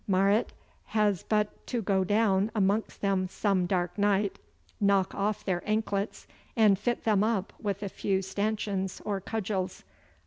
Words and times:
Marot 0.07 0.51
has 0.97 1.21
but 1.21 1.67
to 1.67 1.79
go 1.83 2.03
down 2.03 2.49
amongst 2.55 3.01
them 3.01 3.27
some 3.27 3.67
dark 3.67 3.95
night, 3.99 4.39
knock 4.79 5.13
off 5.13 5.45
their 5.45 5.61
anklets, 5.69 6.25
and 6.55 6.79
fit 6.79 7.03
them 7.03 7.23
up 7.23 7.53
with 7.59 7.83
a 7.83 7.87
few 7.89 8.23
stanchions 8.23 8.99
or 9.05 9.21
cudgels. 9.21 9.83